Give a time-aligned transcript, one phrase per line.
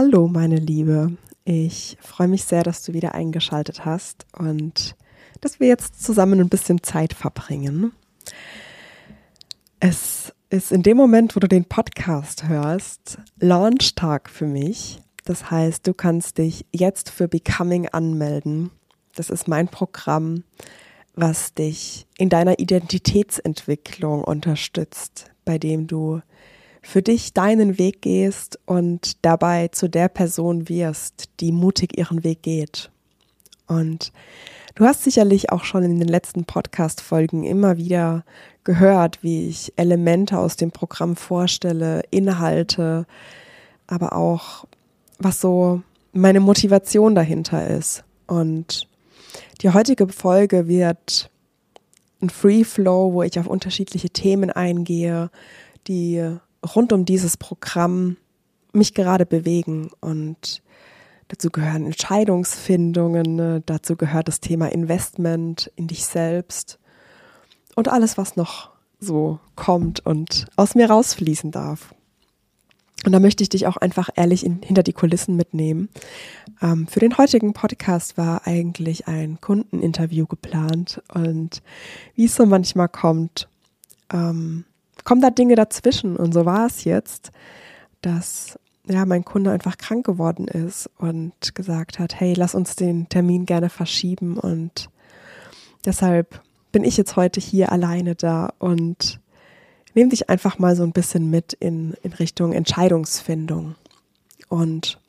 [0.00, 1.16] Hallo, meine Liebe.
[1.44, 4.94] Ich freue mich sehr, dass du wieder eingeschaltet hast und
[5.40, 7.90] dass wir jetzt zusammen ein bisschen Zeit verbringen.
[9.80, 15.00] Es ist in dem Moment, wo du den Podcast hörst, Launchtag für mich.
[15.24, 18.70] Das heißt, du kannst dich jetzt für Becoming anmelden.
[19.16, 20.44] Das ist mein Programm,
[21.16, 26.22] was dich in deiner Identitätsentwicklung unterstützt, bei dem du
[26.82, 32.42] für dich deinen Weg gehst und dabei zu der Person wirst, die mutig ihren Weg
[32.42, 32.90] geht.
[33.66, 34.12] Und
[34.74, 38.24] du hast sicherlich auch schon in den letzten Podcast-Folgen immer wieder
[38.64, 43.06] gehört, wie ich Elemente aus dem Programm vorstelle, Inhalte,
[43.86, 44.64] aber auch
[45.18, 48.04] was so meine Motivation dahinter ist.
[48.26, 48.88] Und
[49.62, 51.30] die heutige Folge wird
[52.20, 55.30] ein Free Flow, wo ich auf unterschiedliche Themen eingehe,
[55.86, 58.16] die rund um dieses Programm
[58.72, 60.62] mich gerade bewegen und
[61.28, 63.62] dazu gehören Entscheidungsfindungen, ne?
[63.66, 66.78] dazu gehört das Thema Investment in dich selbst
[67.74, 71.94] und alles, was noch so kommt und aus mir rausfließen darf.
[73.04, 75.88] Und da möchte ich dich auch einfach ehrlich in, hinter die Kulissen mitnehmen.
[76.60, 81.62] Ähm, für den heutigen Podcast war eigentlich ein Kundeninterview geplant und
[82.16, 83.48] wie es so manchmal kommt,
[84.12, 84.64] ähm,
[85.08, 86.16] kommen da Dinge dazwischen.
[86.16, 87.32] Und so war es jetzt,
[88.02, 93.08] dass ja, mein Kunde einfach krank geworden ist und gesagt hat, hey, lass uns den
[93.08, 94.36] Termin gerne verschieben.
[94.36, 94.90] Und
[95.86, 96.42] deshalb
[96.72, 99.18] bin ich jetzt heute hier alleine da und
[99.94, 103.76] nehme dich einfach mal so ein bisschen mit in, in Richtung Entscheidungsfindung.
[104.50, 105.00] Und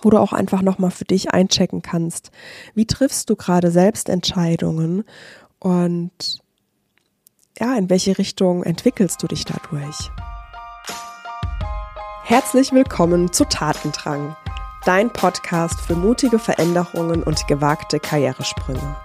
[0.00, 2.30] wo du auch einfach nochmal für dich einchecken kannst,
[2.74, 5.04] wie triffst du gerade selbst Entscheidungen
[5.58, 6.41] und
[7.62, 10.10] ja, in welche Richtung entwickelst du dich dadurch?
[12.24, 14.34] Herzlich willkommen zu Tatendrang,
[14.84, 18.96] dein Podcast für mutige Veränderungen und gewagte Karrieresprünge.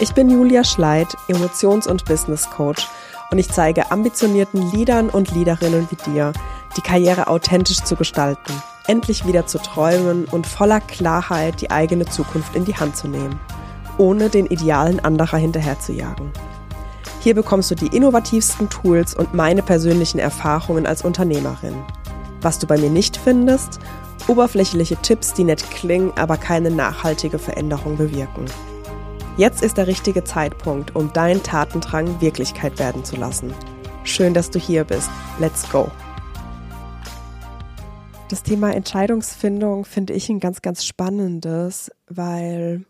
[0.00, 2.88] Ich bin Julia Schleid, Emotions- und Business Coach
[3.30, 6.32] und ich zeige ambitionierten Leadern und Leaderinnen wie dir,
[6.78, 8.54] die Karriere authentisch zu gestalten,
[8.86, 13.38] endlich wieder zu träumen und voller Klarheit die eigene Zukunft in die Hand zu nehmen,
[13.98, 16.32] ohne den Idealen anderer hinterherzujagen.
[17.20, 21.74] Hier bekommst du die innovativsten Tools und meine persönlichen Erfahrungen als Unternehmerin.
[22.40, 23.80] Was du bei mir nicht findest,
[24.28, 28.44] oberflächliche Tipps, die nett klingen, aber keine nachhaltige Veränderung bewirken.
[29.36, 33.52] Jetzt ist der richtige Zeitpunkt, um deinen Tatendrang Wirklichkeit werden zu lassen.
[34.04, 35.10] Schön, dass du hier bist.
[35.38, 35.90] Let's go.
[38.28, 42.84] Das Thema Entscheidungsfindung finde ich ein ganz, ganz spannendes, weil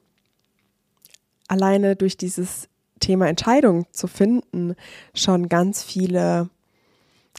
[1.47, 4.75] alleine durch dieses Thema Entscheidung zu finden,
[5.15, 6.51] schon ganz viele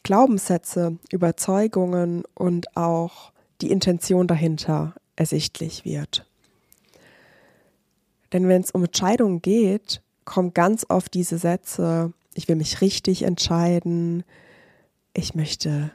[0.04, 3.32] Glaubenssätze, Überzeugungen und auch
[3.62, 6.26] die Intention dahinter ersichtlich wird.
[8.32, 13.24] Denn wenn es um Entscheidungen geht, kommen ganz oft diese Sätze, ich will mich richtig
[13.24, 14.24] entscheiden,
[15.14, 15.92] ich möchte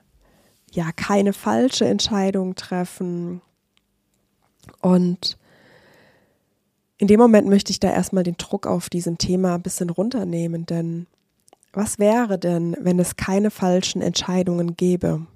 [0.72, 3.40] ja keine falsche Entscheidung treffen
[4.80, 5.38] und
[6.98, 10.66] in dem Moment möchte ich da erstmal den Druck auf diesem Thema ein bisschen runternehmen,
[10.66, 11.06] denn
[11.72, 15.26] was wäre denn, wenn es keine falschen Entscheidungen gäbe?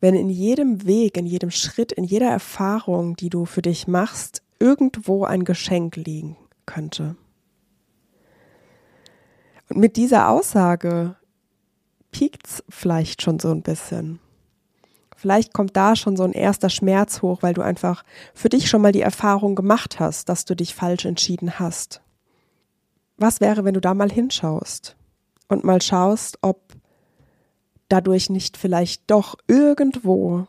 [0.00, 4.42] Wenn in jedem Weg, in jedem Schritt, in jeder Erfahrung, die du für dich machst,
[4.58, 7.16] irgendwo ein Geschenk liegen könnte.
[9.68, 11.16] Und mit dieser Aussage
[12.10, 14.20] piekt es vielleicht schon so ein bisschen.
[15.24, 18.04] Vielleicht kommt da schon so ein erster Schmerz hoch, weil du einfach
[18.34, 22.02] für dich schon mal die Erfahrung gemacht hast, dass du dich falsch entschieden hast.
[23.16, 24.96] Was wäre, wenn du da mal hinschaust
[25.48, 26.74] und mal schaust, ob
[27.88, 30.46] dadurch nicht vielleicht doch irgendwo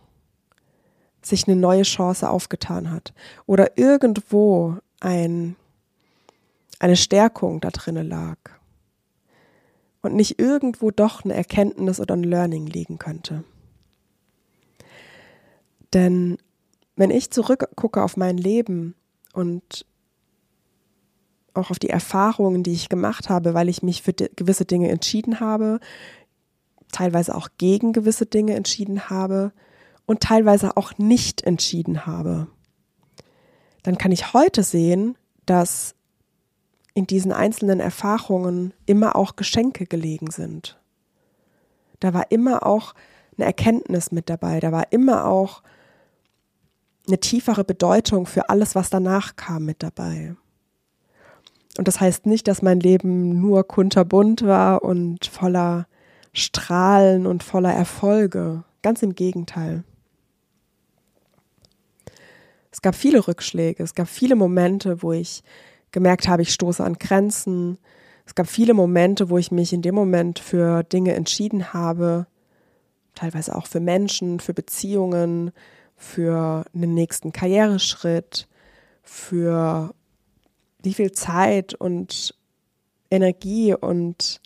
[1.22, 3.14] sich eine neue Chance aufgetan hat
[3.46, 5.56] oder irgendwo ein,
[6.80, 8.35] eine Stärkung da drinne lag
[10.02, 13.46] und nicht irgendwo doch eine Erkenntnis oder ein Learning liegen könnte.
[15.95, 16.38] Denn
[16.97, 18.96] wenn ich zurückgucke auf mein Leben
[19.34, 19.85] und
[21.53, 25.40] auch auf die Erfahrungen, die ich gemacht habe, weil ich mich für gewisse Dinge entschieden
[25.40, 25.79] habe,
[26.91, 29.53] teilweise auch gegen gewisse Dinge entschieden habe
[30.05, 32.47] und teilweise auch nicht entschieden habe,
[33.84, 35.96] dann kann ich heute sehen, dass
[36.93, 40.78] in diesen einzelnen Erfahrungen immer auch Geschenke gelegen sind.
[42.02, 42.96] Da war immer auch
[43.37, 45.61] eine Erkenntnis mit dabei, da war immer auch
[47.07, 50.35] eine tiefere Bedeutung für alles, was danach kam, mit dabei.
[51.78, 55.87] Und das heißt nicht, dass mein Leben nur kunterbunt war und voller
[56.34, 58.63] Strahlen und voller Erfolge.
[58.81, 59.84] Ganz im Gegenteil.
[62.72, 65.43] Es gab viele Rückschläge, es gab viele Momente, wo ich
[65.91, 67.78] gemerkt habe, ich stoße an Grenzen.
[68.25, 72.28] Es gab viele Momente, wo ich mich in dem Moment für Dinge entschieden habe,
[73.13, 75.51] teilweise auch für Menschen, für Beziehungen,
[75.96, 78.47] für einen nächsten Karriereschritt,
[79.03, 79.94] für
[80.82, 82.36] wie viel Zeit und
[83.09, 84.42] Energie und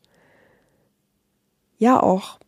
[1.77, 2.39] ja auch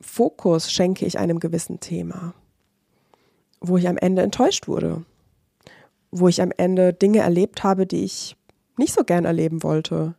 [0.00, 2.34] Fokus schenke ich einem gewissen Thema,
[3.60, 5.04] wo ich am Ende enttäuscht wurde,
[6.10, 8.36] wo ich am Ende Dinge erlebt habe, die ich
[8.76, 10.14] nicht so gern erleben wollte,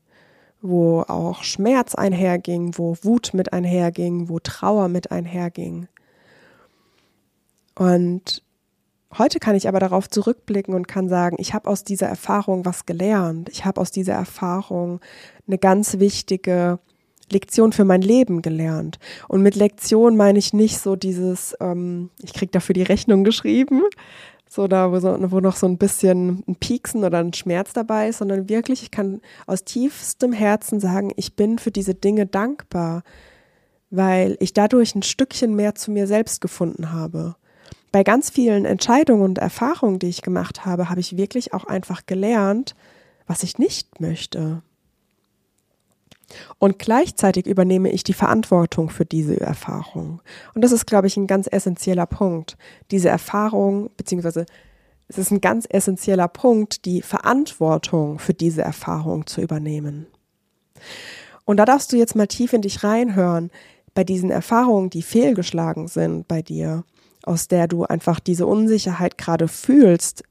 [0.61, 5.87] wo auch Schmerz einherging, wo Wut mit einherging, wo Trauer mit einherging.
[7.77, 8.43] Und
[9.17, 12.85] heute kann ich aber darauf zurückblicken und kann sagen, ich habe aus dieser Erfahrung was
[12.85, 13.49] gelernt.
[13.49, 14.99] Ich habe aus dieser Erfahrung
[15.47, 16.79] eine ganz wichtige
[17.31, 18.99] Lektion für mein Leben gelernt.
[19.27, 23.83] Und mit Lektion meine ich nicht so dieses, ähm, ich kriege dafür die Rechnung geschrieben,
[24.49, 28.07] so da, wo, so, wo noch so ein bisschen ein Pieksen oder ein Schmerz dabei
[28.07, 33.03] ist, sondern wirklich, ich kann aus tiefstem Herzen sagen, ich bin für diese Dinge dankbar,
[33.89, 37.35] weil ich dadurch ein Stückchen mehr zu mir selbst gefunden habe.
[37.91, 42.05] Bei ganz vielen Entscheidungen und Erfahrungen, die ich gemacht habe, habe ich wirklich auch einfach
[42.05, 42.75] gelernt,
[43.27, 44.61] was ich nicht möchte.
[46.59, 50.21] Und gleichzeitig übernehme ich die Verantwortung für diese Erfahrung.
[50.53, 52.57] Und das ist, glaube ich, ein ganz essentieller Punkt.
[52.91, 54.45] Diese Erfahrung, beziehungsweise
[55.07, 60.07] es ist ein ganz essentieller Punkt, die Verantwortung für diese Erfahrung zu übernehmen.
[61.45, 63.51] Und da darfst du jetzt mal tief in dich reinhören,
[63.93, 66.83] bei diesen Erfahrungen, die fehlgeschlagen sind bei dir,
[67.27, 70.23] aus der du einfach diese Unsicherheit gerade fühlst,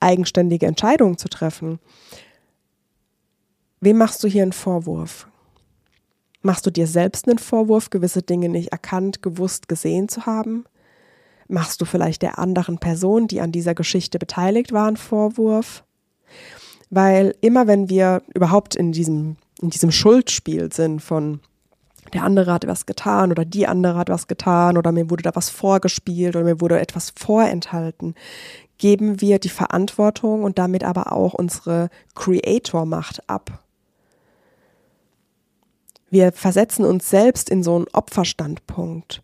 [0.00, 1.78] eigenständige Entscheidungen zu treffen.
[3.80, 5.28] Wem machst du hier einen Vorwurf?
[6.42, 10.64] Machst du dir selbst einen Vorwurf, gewisse Dinge nicht erkannt, gewusst, gesehen zu haben?
[11.48, 15.84] Machst du vielleicht der anderen Person, die an dieser Geschichte beteiligt war, einen Vorwurf?
[16.90, 21.40] Weil immer wenn wir überhaupt in diesem, in diesem Schuldspiel sind von
[22.12, 25.30] der andere hat was getan oder die andere hat was getan oder mir wurde da
[25.34, 28.14] was vorgespielt oder mir wurde etwas vorenthalten,
[28.78, 33.64] geben wir die Verantwortung und damit aber auch unsere Creator-Macht ab.
[36.10, 39.22] Wir versetzen uns selbst in so einen Opferstandpunkt,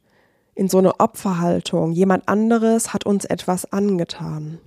[0.55, 1.93] in so eine Opferhaltung.
[1.93, 4.59] Jemand anderes hat uns etwas angetan.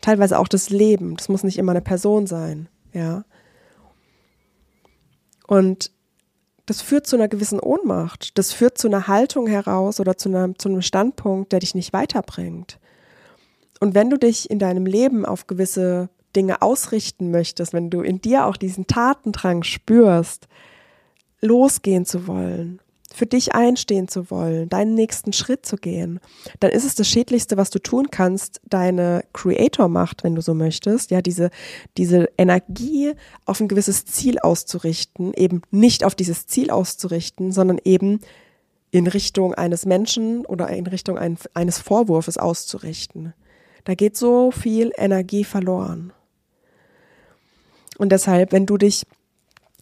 [0.00, 1.16] Teilweise auch das Leben.
[1.16, 3.24] Das muss nicht immer eine Person sein, ja.
[5.48, 5.90] Und
[6.68, 8.36] das führt zu einer gewissen Ohnmacht.
[8.36, 11.94] Das führt zu einer Haltung heraus oder zu, einer, zu einem Standpunkt, der dich nicht
[11.94, 12.78] weiterbringt.
[13.80, 18.20] Und wenn du dich in deinem Leben auf gewisse Dinge ausrichten möchtest, wenn du in
[18.20, 20.46] dir auch diesen Tatendrang spürst,
[21.40, 22.80] losgehen zu wollen,
[23.14, 26.20] für dich einstehen zu wollen, deinen nächsten Schritt zu gehen,
[26.60, 31.10] dann ist es das Schädlichste, was du tun kannst, deine Creator-Macht, wenn du so möchtest,
[31.10, 31.50] ja, diese,
[31.96, 33.14] diese Energie
[33.46, 38.20] auf ein gewisses Ziel auszurichten, eben nicht auf dieses Ziel auszurichten, sondern eben
[38.90, 43.34] in Richtung eines Menschen oder in Richtung ein, eines Vorwurfs auszurichten.
[43.84, 46.12] Da geht so viel Energie verloren.
[47.98, 49.04] Und deshalb, wenn du dich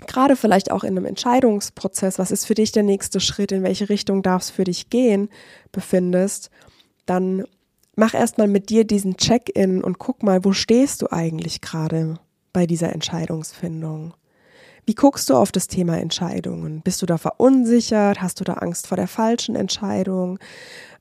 [0.06, 3.88] gerade vielleicht auch in einem Entscheidungsprozess, was ist für dich der nächste Schritt, in welche
[3.88, 5.28] Richtung darf es für dich gehen,
[5.72, 6.50] befindest,
[7.06, 7.44] dann
[7.96, 12.18] mach erstmal mit dir diesen Check-in und guck mal, wo stehst du eigentlich gerade
[12.52, 14.14] bei dieser Entscheidungsfindung?
[14.84, 16.80] Wie guckst du auf das Thema Entscheidungen?
[16.82, 18.22] Bist du da verunsichert?
[18.22, 20.38] Hast du da Angst vor der falschen Entscheidung?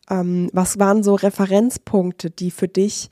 [0.10, 3.10] Ähm, was waren so Referenzpunkte, die für dich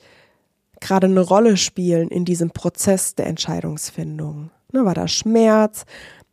[0.79, 4.49] gerade eine Rolle spielen in diesem Prozess der Entscheidungsfindung?
[4.73, 5.85] Ne, war da Schmerz?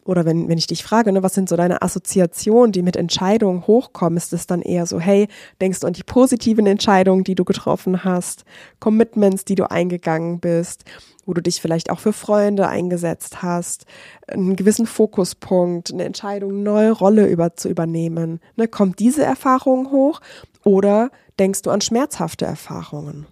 [0.04, 3.66] Oder wenn, wenn ich dich frage, ne, was sind so deine Assoziationen, die mit Entscheidungen
[3.66, 5.28] hochkommen, ist es dann eher so, hey,
[5.60, 8.44] denkst du an die positiven Entscheidungen, die du getroffen hast,
[8.80, 10.84] Commitments, die du eingegangen bist,
[11.26, 13.84] wo du dich vielleicht auch für Freunde eingesetzt hast,
[14.26, 18.40] einen gewissen Fokuspunkt, eine Entscheidung, eine neue Rolle über, zu übernehmen.
[18.56, 20.20] Ne, kommt diese Erfahrung hoch
[20.64, 23.26] oder denkst du an schmerzhafte Erfahrungen?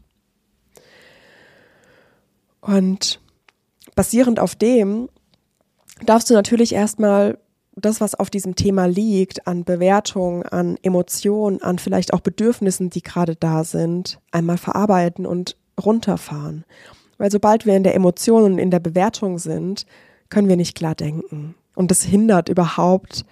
[2.61, 3.21] Und
[3.95, 5.09] basierend auf dem
[6.05, 7.39] darfst du natürlich erstmal
[7.75, 13.03] das, was auf diesem Thema liegt, an Bewertung, an Emotionen, an vielleicht auch Bedürfnissen, die
[13.03, 16.65] gerade da sind, einmal verarbeiten und runterfahren.
[17.19, 19.87] Weil sobald wir in der Emotion und in der Bewertung sind,
[20.29, 21.55] können wir nicht klar denken.
[21.75, 23.25] Und das hindert überhaupt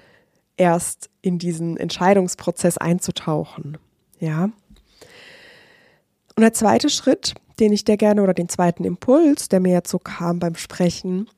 [0.56, 3.78] erst in diesen Entscheidungsprozess einzutauchen.
[4.18, 4.44] Ja.
[4.44, 9.90] Und der zweite Schritt den ich dir gerne oder den zweiten Impuls, der mir jetzt
[9.90, 11.28] so kam beim Sprechen,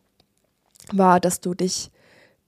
[0.92, 1.90] war, dass du dich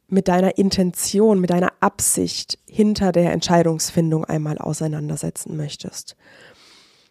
[0.08, 6.16] mit deiner Intention, mit deiner Absicht hinter der Entscheidungsfindung einmal auseinandersetzen möchtest.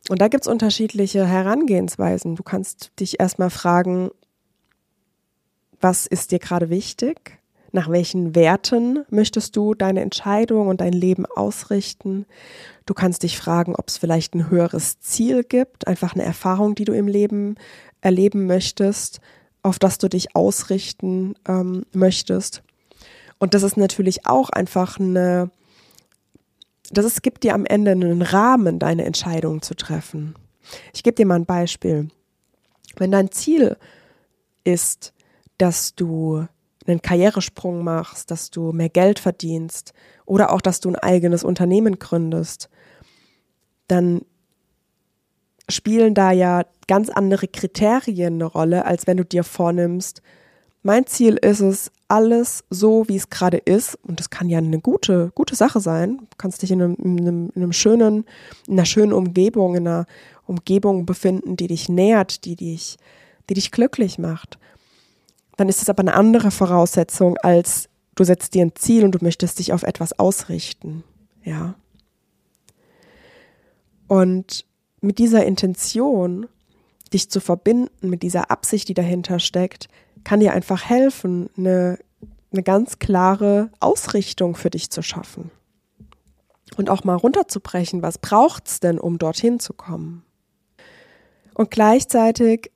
[0.10, 2.36] Und da gibt es unterschiedliche Herangehensweisen.
[2.36, 4.10] Du kannst dich erstmal fragen,
[5.80, 7.38] was ist dir gerade wichtig?
[7.72, 12.26] Nach welchen Werten möchtest du deine Entscheidung und dein Leben ausrichten?
[12.86, 16.86] Du kannst dich fragen, ob es vielleicht ein höheres Ziel gibt, einfach eine Erfahrung, die
[16.86, 17.56] du im Leben
[18.02, 19.20] erleben möchtest,
[19.62, 22.64] auf das du dich ausrichten ähm, möchtest.
[23.38, 25.52] Und das ist natürlich auch einfach eine,
[26.92, 30.36] das ist, gibt dir am Ende einen Rahmen, deine Entscheidung zu treffen.
[30.94, 32.10] Ich gebe dir mal ein Beispiel.
[32.98, 33.78] Wenn dein Ziel
[34.64, 35.14] ist,
[35.58, 36.48] dass du
[36.88, 39.93] einen Karrieresprung machst, dass du mehr Geld verdienst
[40.25, 42.69] oder auch, dass du ein eigenes Unternehmen gründest,
[43.88, 44.21] dann
[45.67, 50.21] spielen da ja ganz andere Kriterien eine Rolle, als wenn du dir vornimmst,
[50.81, 54.79] mein Ziel ist es, alles so, wie es gerade ist, und das kann ja eine
[54.79, 56.17] gute, gute Sache sein.
[56.17, 58.25] Du kannst dich in einem, in einem, in einem schönen,
[58.65, 60.05] in einer schönen Umgebung, in einer
[60.48, 62.98] Umgebung befinden, die dich nährt, die dich,
[63.50, 64.57] die dich glücklich macht.
[65.60, 69.20] Dann ist es aber eine andere Voraussetzung, als du setzt dir ein Ziel und du
[69.22, 71.04] möchtest dich auf etwas ausrichten.
[71.44, 71.75] Ja.
[74.08, 74.66] Und
[75.01, 76.48] mit dieser Intention,
[77.12, 79.89] dich zu verbinden, mit dieser Absicht, die dahinter steckt,
[80.24, 82.00] kann dir einfach helfen, eine,
[82.54, 85.51] eine ganz klare Ausrichtung für dich zu schaffen.
[86.78, 90.24] Und auch mal runterzubrechen, was braucht es denn, um dorthin zu kommen?
[91.54, 92.72] Und gleichzeitig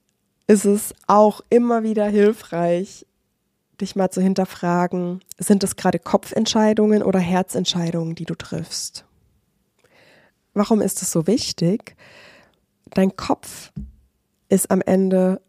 [0.48, 3.06] ist es auch immer wieder hilfreich,
[3.80, 9.06] dich mal zu hinterfragen, sind es gerade Kopfentscheidungen oder Herzentscheidungen, die du triffst?
[10.54, 11.96] Warum ist es so wichtig?
[12.92, 13.72] Dein Kopf
[14.50, 15.42] ist am Ende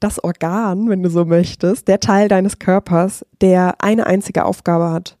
[0.00, 5.16] das Organ, wenn du so möchtest, der Teil deines Körpers, der eine einzige Aufgabe hat.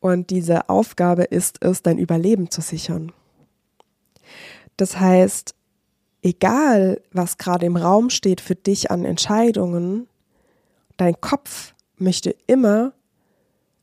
[0.00, 3.12] Und diese Aufgabe ist es, dein Überleben zu sichern.
[4.76, 5.54] Das heißt,
[6.22, 10.08] egal was gerade im Raum steht für dich an Entscheidungen,
[10.96, 12.92] dein Kopf möchte immer,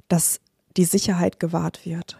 [0.07, 0.39] dass
[0.77, 2.17] die Sicherheit gewahrt wird.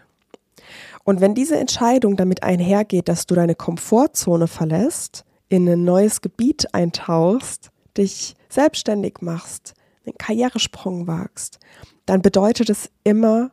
[1.04, 6.74] Und wenn diese Entscheidung damit einhergeht, dass du deine Komfortzone verlässt, in ein neues Gebiet
[6.74, 11.60] eintauchst, dich selbstständig machst, einen Karrieresprung wagst,
[12.06, 13.52] dann bedeutet es immer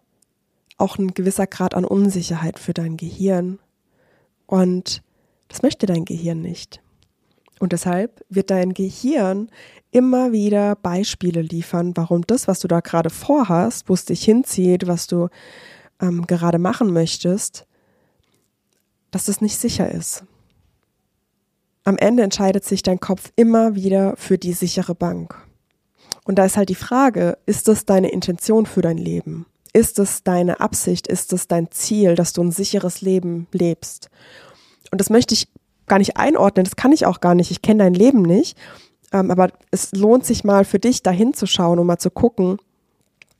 [0.78, 3.60] auch ein gewisser Grad an Unsicherheit für dein Gehirn.
[4.48, 5.04] Und
[5.54, 6.82] das möchte dein Gehirn nicht.
[7.60, 9.50] Und deshalb wird dein Gehirn
[9.92, 14.88] immer wieder Beispiele liefern, warum das, was du da gerade vorhast, wo es dich hinzieht,
[14.88, 15.30] was du
[16.02, 17.66] ähm, gerade machen möchtest,
[19.12, 20.26] dass das nicht sicher ist
[21.84, 25.36] am Ende entscheidet sich dein Kopf immer wieder für die sichere Bank.
[26.24, 29.46] Und da ist halt die Frage, ist das deine Intention für dein Leben?
[29.74, 31.08] Ist es deine Absicht?
[31.08, 34.10] Ist es dein Ziel, dass du ein sicheres Leben lebst?
[34.94, 35.48] Und das möchte ich
[35.88, 37.50] gar nicht einordnen, das kann ich auch gar nicht.
[37.50, 38.56] Ich kenne dein Leben nicht.
[39.12, 42.58] Ähm, aber es lohnt sich mal für dich dahin zu schauen und mal zu gucken,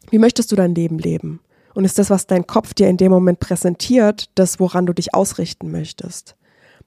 [0.10, 1.42] wie möchtest du dein Leben leben?
[1.76, 5.14] Und ist das, was dein Kopf dir in dem Moment präsentiert, das, woran du dich
[5.14, 6.36] ausrichten möchtest?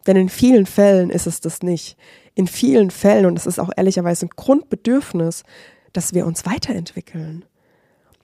[0.08, 1.96] Denn in vielen Fällen ist es das nicht.
[2.34, 5.44] In vielen Fällen, und es ist auch ehrlicherweise ein Grundbedürfnis,
[5.92, 7.44] dass wir uns weiterentwickeln,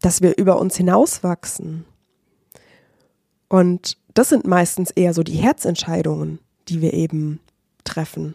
[0.01, 1.85] dass wir über uns hinauswachsen.
[3.49, 6.39] Und das sind meistens eher so die Herzentscheidungen,
[6.69, 7.41] die wir eben
[7.85, 8.35] treffen.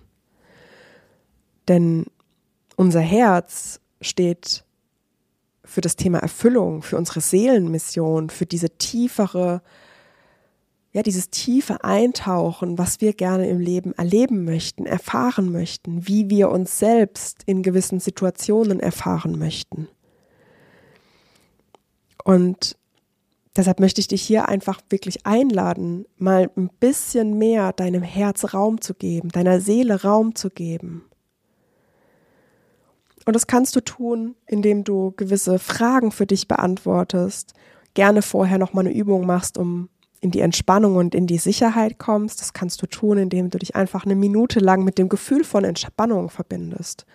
[1.67, 2.05] Denn
[2.75, 4.63] unser Herz steht
[5.63, 9.61] für das Thema Erfüllung, für unsere Seelenmission, für diese tiefere
[10.97, 16.49] ja, dieses tiefe Eintauchen, was wir gerne im Leben erleben möchten, erfahren möchten, wie wir
[16.49, 19.89] uns selbst in gewissen Situationen erfahren möchten.
[22.23, 22.76] Und
[23.57, 28.81] deshalb möchte ich dich hier einfach wirklich einladen, mal ein bisschen mehr deinem Herz Raum
[28.81, 31.03] zu geben, deiner Seele Raum zu geben.
[33.25, 37.53] Und das kannst du tun, indem du gewisse Fragen für dich beantwortest,
[37.93, 39.89] gerne vorher noch mal eine Übung machst, um
[40.21, 42.41] in die Entspannung und in die Sicherheit kommst.
[42.41, 45.63] Das kannst du tun, indem du dich einfach eine Minute lang mit dem Gefühl von
[45.63, 47.05] Entspannung verbindest.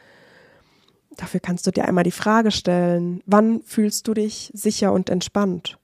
[1.17, 5.79] Dafür kannst du dir einmal die Frage stellen, wann fühlst du dich sicher und entspannt?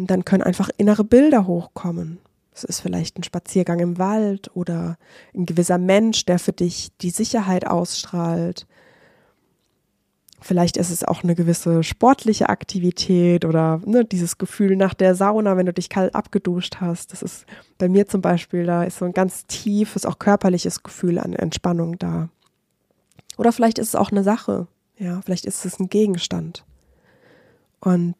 [0.00, 2.20] Und dann können einfach innere Bilder hochkommen.
[2.54, 4.96] Es ist vielleicht ein Spaziergang im Wald oder
[5.34, 8.66] ein gewisser Mensch, der für dich die Sicherheit ausstrahlt.
[10.40, 15.58] Vielleicht ist es auch eine gewisse sportliche Aktivität oder ne, dieses Gefühl nach der Sauna,
[15.58, 17.12] wenn du dich kalt abgeduscht hast.
[17.12, 17.44] Das ist
[17.76, 21.98] bei mir zum Beispiel, da ist so ein ganz tiefes, auch körperliches Gefühl an Entspannung
[21.98, 22.30] da.
[23.36, 24.66] Oder vielleicht ist es auch eine Sache.
[24.96, 26.64] Ja, vielleicht ist es ein Gegenstand.
[27.80, 28.16] Und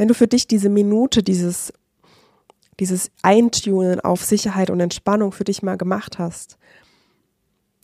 [0.00, 1.74] wenn du für dich diese Minute, dieses,
[2.78, 6.56] dieses Eintunen auf Sicherheit und Entspannung für dich mal gemacht hast,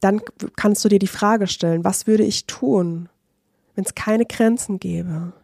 [0.01, 0.23] dann
[0.57, 3.11] kannst du dir die Frage stellen, was würde ich tun,
[3.75, 5.35] wenn es keine Grenzen gäbe?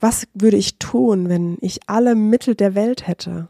[0.00, 3.46] Was würde ich tun, wenn ich alle Mittel der Welt hätte?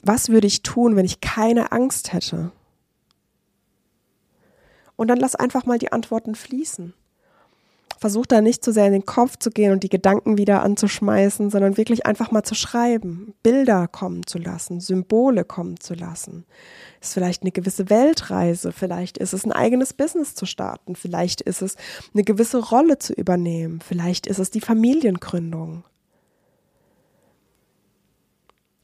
[0.00, 2.52] Was würde ich tun, wenn ich keine Angst hätte?
[4.94, 6.94] Und dann lass einfach mal die Antworten fließen.
[7.98, 11.50] Versuch da nicht zu sehr in den Kopf zu gehen und die Gedanken wieder anzuschmeißen,
[11.50, 16.46] sondern wirklich einfach mal zu schreiben, Bilder kommen zu lassen, Symbole kommen zu lassen.
[17.00, 21.60] Ist vielleicht eine gewisse Weltreise, vielleicht ist es ein eigenes Business zu starten, vielleicht ist
[21.60, 21.76] es
[22.14, 25.84] eine gewisse Rolle zu übernehmen, vielleicht ist es die Familiengründung.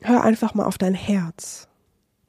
[0.00, 1.68] Hör einfach mal auf dein Herz.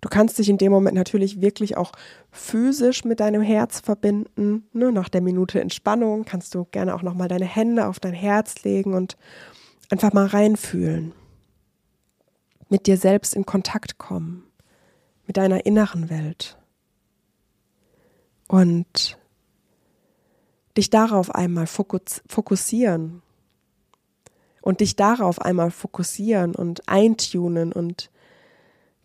[0.05, 1.91] Du kannst dich in dem Moment natürlich wirklich auch
[2.29, 4.69] physisch mit deinem Herz verbinden.
[4.71, 4.91] Ne?
[4.91, 8.93] Nach der Minute Entspannung kannst du gerne auch nochmal deine Hände auf dein Herz legen
[8.93, 9.17] und
[9.89, 11.13] einfach mal reinfühlen.
[12.69, 14.43] Mit dir selbst in Kontakt kommen.
[15.25, 16.55] Mit deiner inneren Welt.
[18.47, 19.17] Und
[20.77, 23.23] dich darauf einmal fokussieren.
[24.61, 28.11] Und dich darauf einmal fokussieren und eintunen und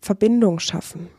[0.01, 1.09] Verbindung schaffen.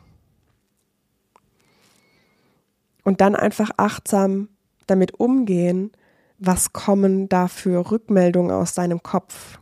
[3.03, 4.49] Und dann einfach achtsam
[4.87, 5.91] damit umgehen,
[6.39, 9.59] was kommen da für Rückmeldungen aus deinem Kopf.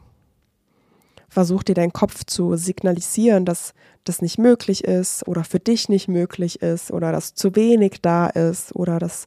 [1.30, 3.74] Versuch dir deinen Kopf zu signalisieren, dass
[4.04, 8.28] das nicht möglich ist oder für dich nicht möglich ist oder dass zu wenig da
[8.28, 9.26] ist oder dass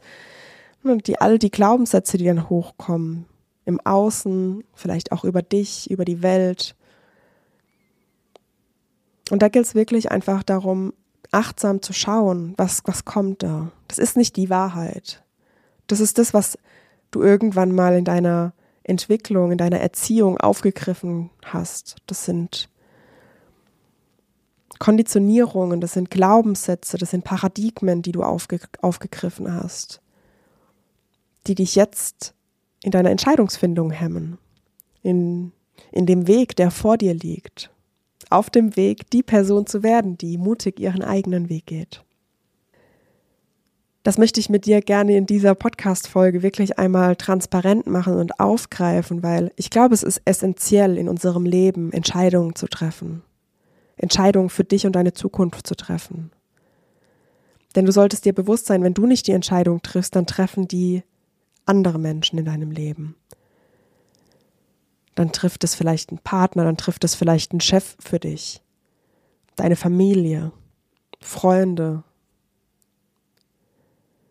[0.82, 3.26] ne, die, all die Glaubenssätze, die dann hochkommen,
[3.64, 6.76] im Außen, vielleicht auch über dich, über die Welt,
[9.30, 10.92] und da gilt es wirklich einfach darum,
[11.30, 13.72] achtsam zu schauen, was, was kommt da.
[13.88, 15.22] Das ist nicht die Wahrheit.
[15.86, 16.58] Das ist das, was
[17.10, 18.52] du irgendwann mal in deiner
[18.82, 21.96] Entwicklung, in deiner Erziehung aufgegriffen hast.
[22.06, 22.68] Das sind
[24.78, 30.00] Konditionierungen, das sind Glaubenssätze, das sind Paradigmen, die du aufge aufgegriffen hast,
[31.46, 32.34] die dich jetzt
[32.82, 34.38] in deiner Entscheidungsfindung hemmen,
[35.02, 35.52] in,
[35.90, 37.73] in dem Weg, der vor dir liegt
[38.34, 42.02] auf dem Weg, die Person zu werden, die mutig ihren eigenen Weg geht.
[44.02, 49.22] Das möchte ich mit dir gerne in dieser Podcast-Folge wirklich einmal transparent machen und aufgreifen,
[49.22, 53.22] weil ich glaube, es ist essentiell in unserem Leben, Entscheidungen zu treffen.
[53.96, 56.32] Entscheidungen für dich und deine Zukunft zu treffen.
[57.76, 61.02] Denn du solltest dir bewusst sein, wenn du nicht die Entscheidung triffst, dann treffen die
[61.64, 63.16] andere Menschen in deinem Leben
[65.14, 68.62] dann trifft es vielleicht einen Partner, dann trifft es vielleicht einen Chef für dich,
[69.56, 70.52] deine Familie,
[71.20, 72.02] Freunde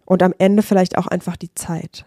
[0.06, 2.06] und am Ende vielleicht auch einfach die Zeit.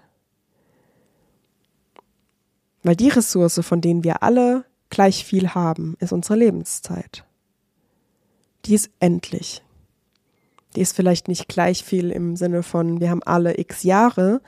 [2.83, 7.25] Weil die Ressource, von denen wir alle gleich viel haben, ist unsere Lebenszeit.
[8.65, 9.63] Die ist endlich.
[10.77, 14.41] Die ist vielleicht nicht gleich viel im Sinne von, wir haben alle x Jahre,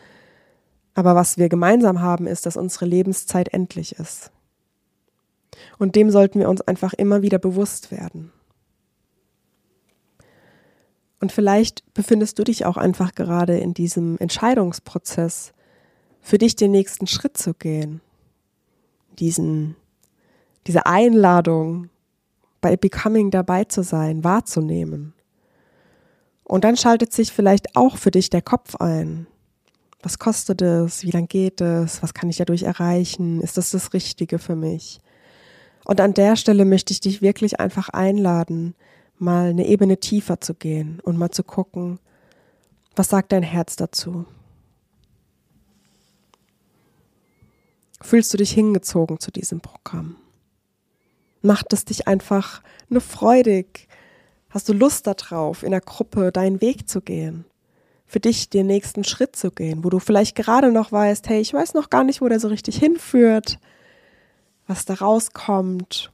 [0.99, 4.33] aber was wir gemeinsam haben, ist, dass unsere Lebenszeit endlich ist.
[5.79, 8.33] Und dem sollten wir uns einfach immer wieder bewusst werden.
[11.21, 15.53] Und vielleicht befindest du dich auch einfach gerade in diesem Entscheidungsprozess,
[16.21, 18.01] für dich den nächsten Schritt zu gehen.
[19.21, 19.77] Diesen,
[20.67, 21.91] diese Einladung,
[22.61, 25.15] bei Becoming dabei zu sein, wahrzunehmen.
[26.43, 29.29] Und dann schaltet sich vielleicht auch für dich der Kopf ein.
[30.01, 31.03] Was kostet es?
[31.03, 32.03] Wie lange geht es?
[32.03, 33.41] Was kann ich dadurch erreichen?
[33.41, 35.01] Ist das das Richtige für mich?
[35.85, 38.75] Und an der Stelle möchte ich dich wirklich einfach einladen,
[39.19, 41.99] mal eine Ebene tiefer zu gehen und mal zu gucken,
[42.95, 44.27] was sagt dein Herz dazu?
[48.01, 50.17] Fühlst du dich hingezogen zu diesem Programm?
[51.43, 53.89] Macht es dich einfach nur freudig?
[54.51, 57.45] Hast du Lust darauf, in der Gruppe deinen Weg zu gehen?
[58.09, 61.53] Für dich den nächsten Schritt zu gehen, wo du vielleicht gerade noch weißt, hey, ich
[61.53, 63.59] weiß noch gar nicht, wo der so richtig hinführt,
[64.67, 66.11] was da rauskommt,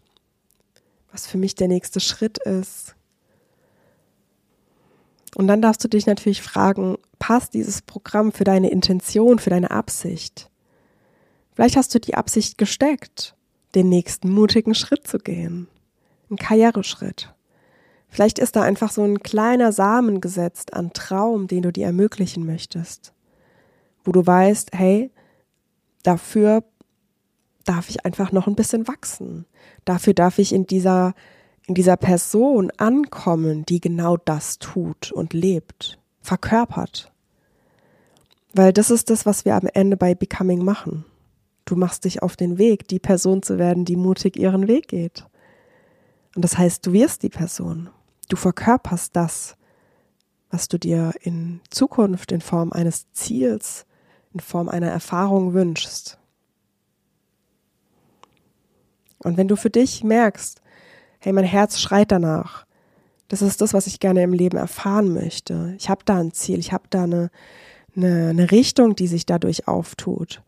[1.13, 2.97] was für mich der nächste Schritt ist.
[5.37, 9.71] Und dann darfst du dich natürlich fragen, passt dieses Programm für deine Intention, für deine
[9.71, 10.51] Absicht?
[11.55, 13.37] Vielleicht hast du die Absicht gesteckt,
[13.77, 15.69] den nächsten mutigen Schritt zu gehen,
[16.29, 17.33] einen Karriereschritt.
[18.15, 22.47] Vielleicht ist da einfach so ein kleiner Samen gesetzt an Traum, den du dir ermöglichen
[22.47, 23.13] möchtest,
[24.05, 25.11] wo du weißt, hey,
[26.05, 26.63] dafür
[27.65, 29.47] darf ich einfach noch ein bisschen wachsen.
[29.85, 31.15] Dafür darf ich in dieser,
[31.67, 37.11] in dieser Person ankommen, die genau das tut und lebt, verkörpert.
[38.53, 41.05] Weil das ist das, was wir am Ende bei Becoming machen.
[41.65, 45.27] Du machst dich auf den Weg, die Person zu werden, die mutig ihren Weg geht.
[46.37, 47.91] Und das heißt, du wirst die Person.
[48.29, 49.57] Du verkörperst das,
[50.51, 53.87] was du dir in Zukunft in Form eines Ziels,
[54.33, 56.19] in Form einer Erfahrung wünschst.
[59.19, 60.61] Und wenn du für dich merkst,
[61.19, 62.67] hey, mein Herz schreit danach,
[63.29, 65.75] das ist das, was ich gerne im Leben erfahren möchte.
[65.79, 67.31] Ich habe da ein Ziel, ich habe da eine,
[67.97, 70.43] eine, eine Richtung, die sich dadurch auftut.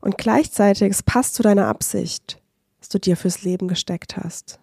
[0.00, 2.40] Und gleichzeitig, es passt zu deiner Absicht,
[2.78, 4.60] was du dir fürs Leben gesteckt hast.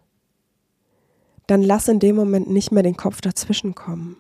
[1.49, 4.17] Dann lass in dem Moment nicht mehr den Kopf dazwischen kommen.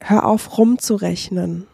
[0.00, 1.68] Hör auf, rumzurechnen.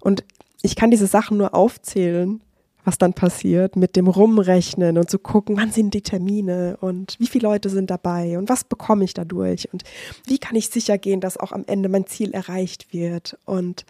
[0.00, 0.24] Und
[0.62, 2.40] ich kann diese Sachen nur aufzählen,
[2.82, 7.26] was dann passiert, mit dem Rumrechnen und zu gucken, wann sind die Termine und wie
[7.26, 9.84] viele Leute sind dabei und was bekomme ich dadurch und
[10.26, 13.36] wie kann ich sicher gehen, dass auch am Ende mein Ziel erreicht wird.
[13.44, 13.84] Und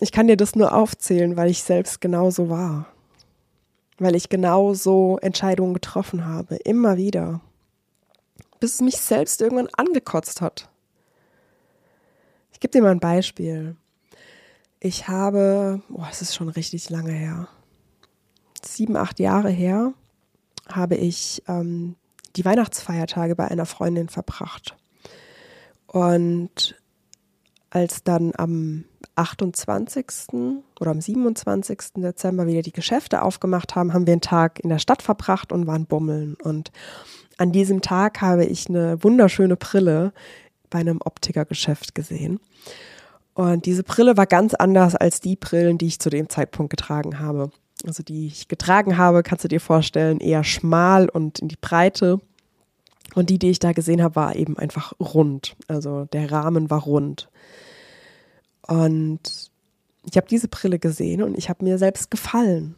[0.00, 2.92] ich kann dir das nur aufzählen, weil ich selbst genauso war.
[3.98, 7.40] Weil ich genauso Entscheidungen getroffen habe, immer wieder.
[8.60, 10.68] Bis es mich selbst irgendwann angekotzt hat.
[12.52, 13.76] Ich gebe dir mal ein Beispiel.
[14.80, 17.48] Ich habe, boah, es ist schon richtig lange her,
[18.64, 19.92] sieben, acht Jahre her,
[20.68, 21.96] habe ich ähm,
[22.36, 24.76] die Weihnachtsfeiertage bei einer Freundin verbracht.
[25.86, 26.80] Und
[27.70, 28.84] als dann am
[29.16, 30.14] 28.
[30.80, 31.78] oder am 27.
[31.96, 35.66] Dezember wieder die Geschäfte aufgemacht haben, haben wir einen Tag in der Stadt verbracht und
[35.66, 36.36] waren bummeln.
[36.42, 36.70] Und
[37.38, 40.12] an diesem Tag habe ich eine wunderschöne Brille
[40.70, 42.40] bei einem Optikergeschäft gesehen.
[43.34, 47.18] Und diese Brille war ganz anders als die Brillen, die ich zu dem Zeitpunkt getragen
[47.18, 47.50] habe.
[47.86, 52.20] Also die ich getragen habe, kannst du dir vorstellen, eher schmal und in die Breite.
[53.14, 55.56] Und die, die ich da gesehen habe, war eben einfach rund.
[55.68, 57.28] Also der Rahmen war rund.
[58.66, 59.50] Und
[60.08, 62.74] ich habe diese Brille gesehen und ich habe mir selbst gefallen.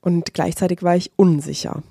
[0.00, 1.82] Und gleichzeitig war ich unsicher.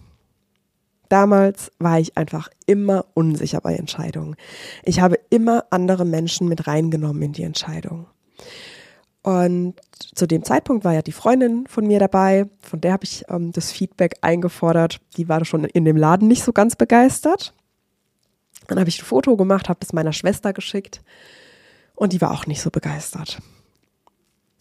[1.09, 4.35] Damals war ich einfach immer unsicher bei Entscheidungen.
[4.83, 8.07] Ich habe immer andere Menschen mit reingenommen in die Entscheidung.
[9.21, 9.75] Und
[10.15, 13.51] zu dem Zeitpunkt war ja die Freundin von mir dabei, von der habe ich ähm,
[13.51, 15.01] das Feedback eingefordert.
[15.17, 17.53] Die war schon in dem Laden nicht so ganz begeistert.
[18.67, 21.01] Dann habe ich ein Foto gemacht, habe es meiner Schwester geschickt
[21.99, 23.39] und die war auch nicht so begeistert.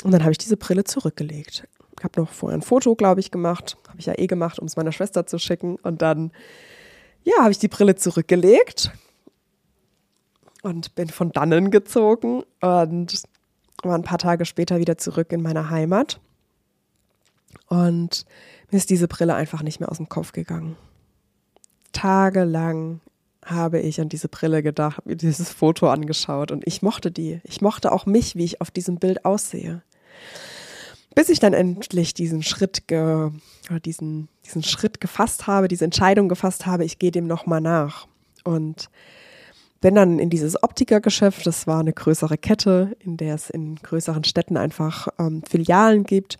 [0.02, 1.68] Und dann habe ich diese Brille zurückgelegt.
[1.96, 3.76] Ich habe noch vorher ein Foto, glaube ich, gemacht.
[3.88, 5.76] Habe ich ja eh gemacht, um es meiner Schwester zu schicken.
[5.76, 6.32] Und dann,
[7.22, 8.90] ja, habe ich die Brille zurückgelegt
[10.62, 13.22] und bin von dannen gezogen und
[13.84, 16.20] war ein paar Tage später wieder zurück in meiner Heimat.
[17.68, 18.26] Und
[18.72, 20.76] mir ist diese Brille einfach nicht mehr aus dem Kopf gegangen.
[21.92, 23.00] Tagelang
[23.50, 27.40] habe ich an diese Brille gedacht, mir dieses Foto angeschaut und ich mochte die.
[27.44, 29.82] Ich mochte auch mich, wie ich auf diesem Bild aussehe
[31.18, 33.32] bis ich dann endlich diesen Schritt ge,
[33.84, 38.06] diesen, diesen Schritt gefasst habe, diese Entscheidung gefasst habe, ich gehe dem nochmal nach.
[38.44, 38.88] Und
[39.80, 44.22] bin dann in dieses Optikergeschäft, das war eine größere Kette, in der es in größeren
[44.22, 46.38] Städten einfach ähm, Filialen gibt.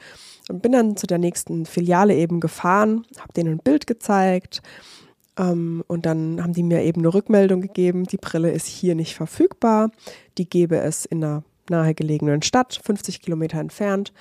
[0.49, 4.62] Und bin dann zu der nächsten Filiale eben gefahren, habe denen ein Bild gezeigt.
[5.38, 9.14] Ähm, und dann haben die mir eben eine Rückmeldung gegeben, die Brille ist hier nicht
[9.14, 9.90] verfügbar.
[10.37, 14.12] Die gäbe es in einer nahegelegenen Stadt, 50 Kilometer entfernt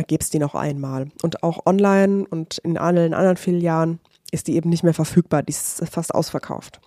[0.00, 1.10] gäbe es die noch einmal.
[1.22, 5.42] Und auch online und in allen anderen Filialen ist die eben nicht mehr verfügbar.
[5.42, 6.80] Die ist fast ausverkauft.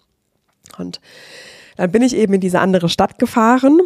[0.77, 0.99] Und
[1.77, 3.79] dann bin ich eben in diese andere Stadt gefahren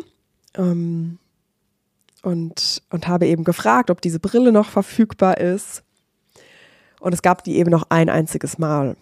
[0.56, 1.20] ähm,
[2.22, 5.84] und, und habe eben gefragt, ob diese Brille noch verfügbar ist.
[7.02, 8.96] Und es gab die eben noch ein einziges Mal.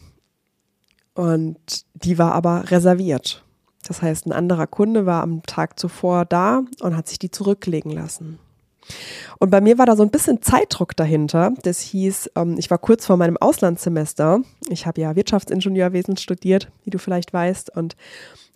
[1.18, 1.58] Und
[1.96, 3.44] die war aber reserviert.
[3.88, 7.90] Das heißt, ein anderer Kunde war am Tag zuvor da und hat sich die zurücklegen
[7.92, 8.38] lassen.
[9.40, 11.54] Und bei mir war da so ein bisschen Zeitdruck dahinter.
[11.64, 14.42] Das hieß, ähm, ich war kurz vor meinem Auslandssemester.
[14.70, 17.96] Ich habe ja Wirtschaftsingenieurwesen studiert, wie du vielleicht weißt, und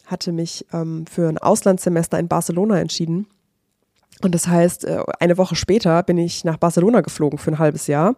[0.05, 3.25] hatte mich ähm, für ein Auslandssemester in Barcelona entschieden.
[4.21, 7.87] Und das heißt, äh, eine Woche später bin ich nach Barcelona geflogen für ein halbes
[7.87, 8.15] Jahr.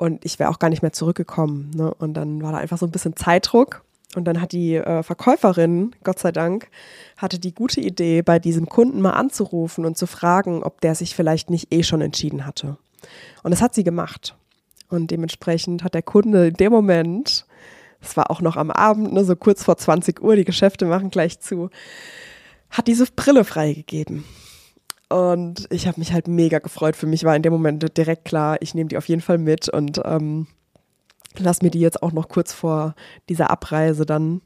[0.00, 1.72] Und ich wäre auch gar nicht mehr zurückgekommen.
[1.74, 1.92] Ne?
[1.92, 3.84] Und dann war da einfach so ein bisschen Zeitdruck.
[4.16, 6.68] Und dann hat die äh, Verkäuferin, Gott sei Dank,
[7.18, 11.14] hatte die gute Idee, bei diesem Kunden mal anzurufen und zu fragen, ob der sich
[11.14, 12.78] vielleicht nicht eh schon entschieden hatte.
[13.42, 14.36] Und das hat sie gemacht.
[14.88, 17.44] Und dementsprechend hat der Kunde in dem Moment,
[18.00, 21.10] es war auch noch am Abend, ne, so kurz vor 20 Uhr, die Geschäfte machen
[21.10, 21.68] gleich zu,
[22.70, 24.24] hat diese Brille freigegeben.
[25.10, 26.94] Und ich habe mich halt mega gefreut.
[26.96, 29.68] Für mich war in dem Moment direkt klar, ich nehme die auf jeden Fall mit
[29.68, 30.46] und ähm,
[31.36, 32.94] lass mir die jetzt auch noch kurz vor
[33.28, 34.40] dieser Abreise dann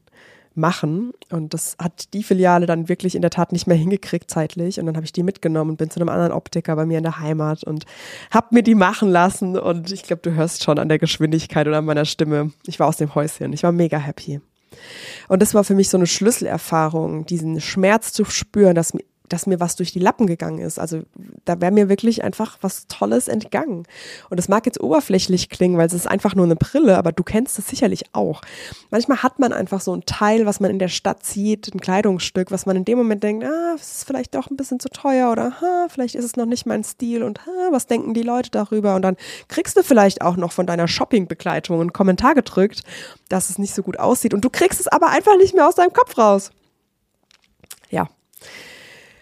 [0.55, 1.11] machen.
[1.29, 4.79] Und das hat die Filiale dann wirklich in der Tat nicht mehr hingekriegt zeitlich.
[4.79, 7.03] Und dann habe ich die mitgenommen und bin zu einem anderen Optiker bei mir in
[7.03, 7.85] der Heimat und
[8.31, 9.59] habe mir die machen lassen.
[9.59, 12.51] Und ich glaube, du hörst schon an der Geschwindigkeit oder an meiner Stimme.
[12.65, 13.53] Ich war aus dem Häuschen.
[13.53, 14.41] Ich war mega happy.
[15.27, 18.93] Und das war für mich so eine Schlüsselerfahrung, diesen Schmerz zu spüren, dass
[19.29, 20.79] dass mir was durch die Lappen gegangen ist.
[20.79, 21.03] Also
[21.45, 23.83] da wäre mir wirklich einfach was Tolles entgangen.
[24.29, 27.23] Und das mag jetzt oberflächlich klingen, weil es ist einfach nur eine Brille, aber du
[27.23, 28.41] kennst es sicherlich auch.
[28.91, 32.51] Manchmal hat man einfach so ein Teil, was man in der Stadt sieht, ein Kleidungsstück,
[32.51, 35.31] was man in dem Moment denkt, ah, das ist vielleicht doch ein bisschen zu teuer
[35.31, 38.51] oder ha, vielleicht ist es noch nicht mein Stil und ha, was denken die Leute
[38.51, 38.95] darüber?
[38.95, 42.81] Und dann kriegst du vielleicht auch noch von deiner Shoppingbegleitung einen Kommentar gedrückt,
[43.29, 45.75] dass es nicht so gut aussieht und du kriegst es aber einfach nicht mehr aus
[45.75, 46.51] deinem Kopf raus.
[47.89, 48.09] Ja,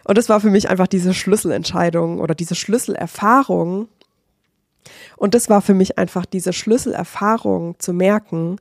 [0.03, 3.87] und das war für mich einfach diese Schlüsselentscheidung oder diese Schlüsselerfahrung.
[5.15, 8.57] Und das war für mich einfach diese Schlüsselerfahrung zu merken,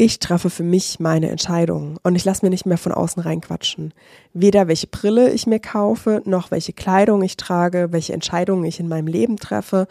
[0.00, 3.92] ich treffe für mich meine Entscheidungen und ich lasse mir nicht mehr von außen reinquatschen.
[4.32, 8.86] Weder welche Brille ich mir kaufe, noch welche Kleidung ich trage, welche Entscheidungen ich in
[8.86, 9.88] meinem Leben treffe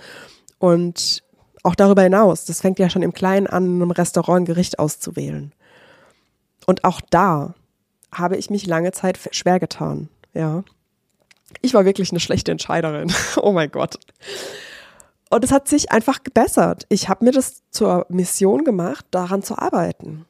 [0.60, 1.24] und
[1.64, 2.46] auch darüber hinaus.
[2.46, 5.52] Das fängt ja schon im Kleinen an, in Restaurant ein Gericht auszuwählen.
[6.66, 7.54] Und auch da
[8.10, 10.64] habe ich mich lange Zeit schwer getan, ja.
[11.62, 13.12] Ich war wirklich eine schlechte Entscheiderin.
[13.42, 14.00] oh mein Gott.
[15.30, 16.86] Und es hat sich einfach gebessert.
[16.90, 20.26] Ich habe mir das zur Mission gemacht, daran zu arbeiten.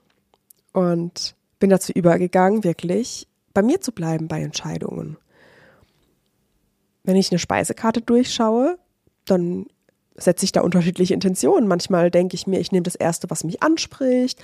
[0.74, 5.18] Und bin dazu übergegangen, wirklich bei mir zu bleiben bei Entscheidungen.
[7.04, 8.78] Wenn ich eine Speisekarte durchschaue,
[9.26, 9.66] dann
[10.16, 11.68] setze ich da unterschiedliche Intentionen.
[11.68, 14.40] Manchmal denke ich mir, ich nehme das Erste, was mich anspricht.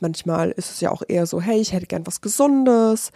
[0.00, 3.10] Manchmal ist es ja auch eher so, hey, ich hätte gern was Gesundes.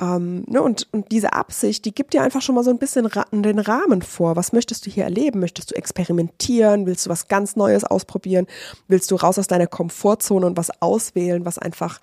[0.00, 3.06] Ähm, ne, und, und diese Absicht, die gibt dir einfach schon mal so ein bisschen
[3.06, 4.34] ra den Rahmen vor.
[4.34, 5.38] Was möchtest du hier erleben?
[5.38, 6.86] Möchtest du experimentieren?
[6.86, 8.46] Willst du was ganz Neues ausprobieren?
[8.88, 12.00] Willst du raus aus deiner Komfortzone und was auswählen, was einfach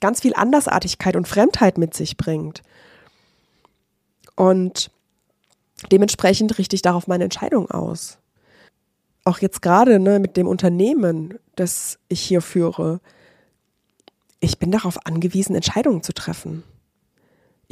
[0.00, 2.62] ganz viel Andersartigkeit und Fremdheit mit sich bringt?
[4.34, 4.90] Und
[5.92, 8.18] dementsprechend richte ich darauf meine Entscheidung aus.
[9.24, 13.00] Auch jetzt gerade ne, mit dem Unternehmen, das ich hier führe,
[14.40, 16.64] ich bin darauf angewiesen, Entscheidungen zu treffen.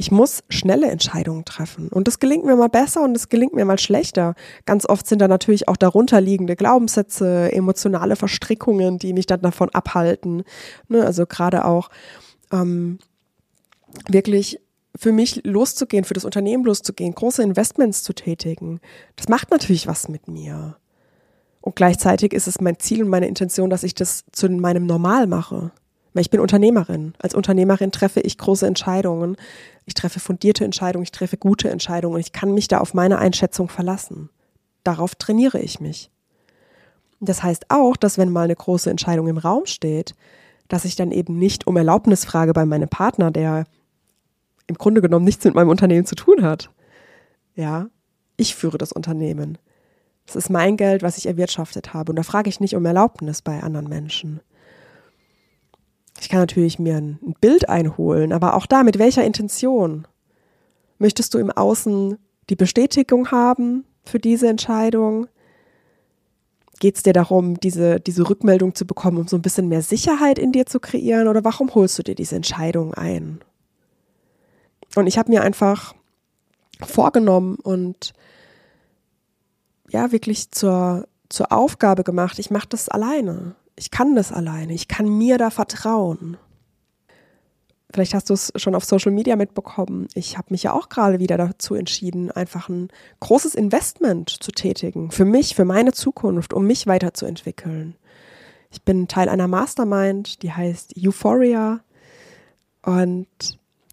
[0.01, 1.89] Ich muss schnelle Entscheidungen treffen.
[1.89, 4.33] Und das gelingt mir mal besser und das gelingt mir mal schlechter.
[4.65, 10.43] Ganz oft sind da natürlich auch darunterliegende Glaubenssätze, emotionale Verstrickungen, die mich dann davon abhalten.
[10.87, 11.89] Ne, also gerade auch
[12.53, 12.99] ähm,
[14.07, 14.61] wirklich
[14.95, 18.79] für mich loszugehen, für das Unternehmen loszugehen, große Investments zu tätigen.
[19.17, 20.77] Das macht natürlich was mit mir.
[21.59, 25.27] Und gleichzeitig ist es mein Ziel und meine Intention, dass ich das zu meinem Normal
[25.27, 25.73] mache.
[26.13, 27.13] Weil ich bin Unternehmerin.
[27.19, 29.37] Als Unternehmerin treffe ich große Entscheidungen.
[29.85, 33.19] Ich treffe fundierte Entscheidungen, ich treffe gute Entscheidungen und ich kann mich da auf meine
[33.19, 34.29] Einschätzung verlassen.
[34.83, 36.09] Darauf trainiere ich mich.
[37.19, 40.15] Das heißt auch, dass wenn mal eine große Entscheidung im Raum steht,
[40.67, 43.65] dass ich dann eben nicht um Erlaubnis frage bei meinem Partner, der
[44.67, 46.69] im Grunde genommen nichts mit meinem Unternehmen zu tun hat.
[47.55, 47.87] Ja,
[48.37, 49.57] ich führe das Unternehmen.
[50.27, 52.11] Es ist mein Geld, was ich erwirtschaftet habe.
[52.11, 54.39] Und da frage ich nicht um Erlaubnis bei anderen Menschen.
[56.19, 60.07] Ich kann natürlich mir ein Bild einholen, aber auch da mit welcher Intention?
[60.97, 62.17] Möchtest du im Außen
[62.49, 65.27] die Bestätigung haben für diese Entscheidung?
[66.79, 70.39] Geht es dir darum, diese, diese Rückmeldung zu bekommen, um so ein bisschen mehr Sicherheit
[70.39, 71.27] in dir zu kreieren?
[71.27, 73.39] Oder warum holst du dir diese Entscheidung ein?
[74.95, 75.93] Und ich habe mir einfach
[76.81, 78.13] vorgenommen und
[79.89, 84.89] ja, wirklich zur, zur Aufgabe gemacht, ich mache das alleine ich kann das alleine, ich
[84.89, 86.37] kann mir da vertrauen.
[87.91, 90.07] Vielleicht hast du es schon auf Social Media mitbekommen.
[90.13, 92.89] Ich habe mich ja auch gerade wieder dazu entschieden, einfach ein
[93.21, 95.09] großes Investment zu tätigen.
[95.11, 97.95] Für mich, für meine Zukunft, um mich weiterzuentwickeln.
[98.69, 101.79] Ich bin Teil einer Mastermind, die heißt Euphoria.
[102.83, 103.27] Und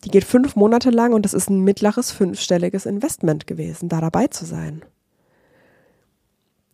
[0.05, 4.27] die geht fünf Monate lang und das ist ein mittleres fünfstelliges Investment gewesen, da dabei
[4.27, 4.85] zu sein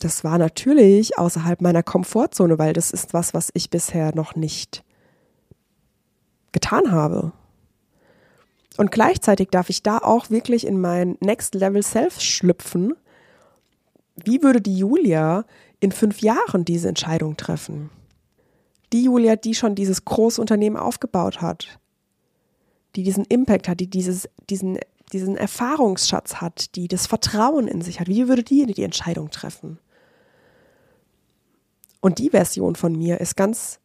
[0.05, 4.83] das war natürlich außerhalb meiner Komfortzone, weil das ist was, was ich bisher noch nicht
[6.51, 7.33] getan habe.
[8.77, 12.95] Und gleichzeitig darf ich da auch wirklich in mein Next Level Self schlüpfen.
[14.17, 15.45] Wie würde die Julia
[15.81, 17.91] in fünf Jahren diese Entscheidung treffen?
[18.93, 21.79] Die Julia, die schon dieses große Unternehmen aufgebaut hat,
[22.97, 24.79] die diesen Impact hat, die dieses, diesen,
[25.13, 28.09] diesen Erfahrungsschatz hat, die das Vertrauen in sich hat.
[28.09, 29.79] Wie würde die die Entscheidung treffen?
[32.03, 33.79] Und die Version von mir ist ganz,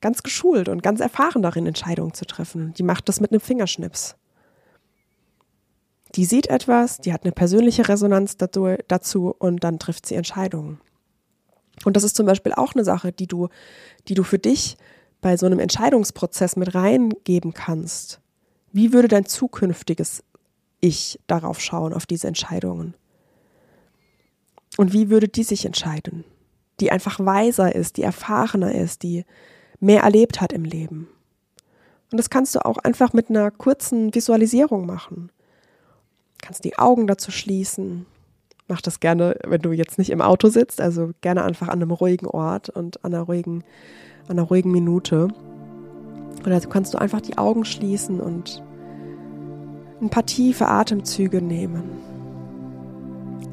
[0.00, 2.72] ganz geschult und ganz erfahren darin, Entscheidungen zu treffen.
[2.74, 4.14] Die macht das mit einem Fingerschnips.
[6.14, 10.80] Die sieht etwas, die hat eine persönliche Resonanz dazu und dann trifft sie Entscheidungen.
[11.84, 13.48] Und das ist zum Beispiel auch eine Sache, die du,
[14.06, 14.76] die du für dich
[15.20, 18.20] bei so einem Entscheidungsprozess mit reingeben kannst.
[18.70, 20.22] Wie würde dein zukünftiges
[20.80, 22.94] Ich darauf schauen, auf diese Entscheidungen?
[24.76, 26.24] Und wie würde die sich entscheiden?
[26.82, 29.24] Die einfach weiser ist, die erfahrener ist, die
[29.78, 31.06] mehr erlebt hat im Leben.
[32.10, 35.30] Und das kannst du auch einfach mit einer kurzen Visualisierung machen.
[36.40, 38.04] Du kannst die Augen dazu schließen.
[38.66, 41.92] Mach das gerne, wenn du jetzt nicht im Auto sitzt, also gerne einfach an einem
[41.92, 43.62] ruhigen Ort und an einer ruhigen,
[44.26, 45.28] an einer ruhigen Minute.
[46.44, 48.60] Oder du kannst du einfach die Augen schließen und
[50.00, 51.84] ein paar tiefe Atemzüge nehmen,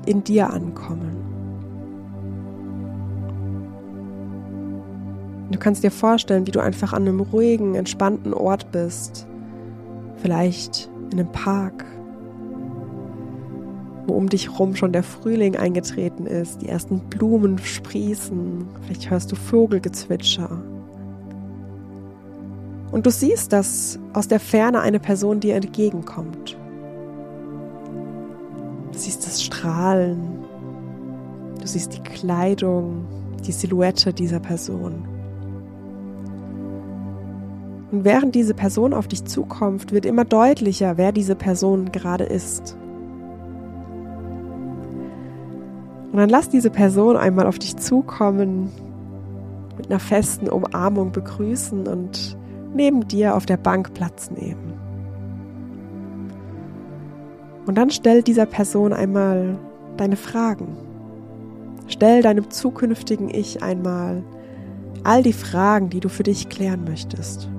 [0.08, 1.29] in dir ankommen.
[5.52, 9.28] Du kannst dir vorstellen, wie du einfach an einem ruhigen, entspannten Ort bist.
[10.18, 11.86] Vielleicht in einem Park,
[14.06, 19.32] wo um dich herum schon der Frühling eingetreten ist, die ersten Blumen sprießen, vielleicht hörst
[19.32, 20.62] du Vogelgezwitscher.
[22.92, 26.58] Und du siehst, dass aus der Ferne eine Person dir entgegenkommt.
[28.92, 30.20] Du siehst das Strahlen,
[31.60, 33.06] du siehst die Kleidung,
[33.46, 35.19] die Silhouette dieser Person.
[37.92, 42.78] Und während diese Person auf dich zukommt, wird immer deutlicher, wer diese Person gerade ist.
[46.12, 48.72] Und dann lass diese Person einmal auf dich zukommen,
[49.78, 52.38] mit einer festen Umarmung begrüßen und
[52.74, 54.74] neben dir auf der Bank Platz nehmen.
[57.66, 59.58] Und dann stell dieser Person einmal
[59.98, 60.76] deine Fragen.
[61.88, 64.24] Stell deinem zukünftigen Ich einmal
[65.04, 67.50] all die Fragen, die du für dich klären möchtest.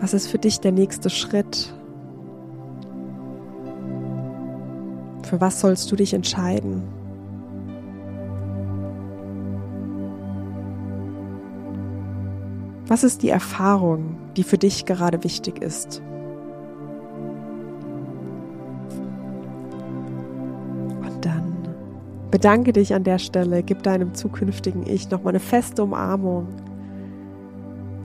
[0.00, 1.74] Was ist für dich der nächste Schritt?
[5.24, 6.82] Für was sollst du dich entscheiden?
[12.86, 16.00] Was ist die Erfahrung, die für dich gerade wichtig ist?
[21.02, 21.52] Und dann
[22.30, 26.46] bedanke dich an der Stelle, gib deinem zukünftigen Ich nochmal eine feste Umarmung